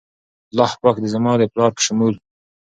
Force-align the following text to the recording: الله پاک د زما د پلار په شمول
الله 0.51 0.71
پاک 0.81 0.95
د 1.01 1.05
زما 1.13 1.31
د 1.37 1.41
پلار 1.53 1.71
په 1.77 1.81
شمول 1.85 2.15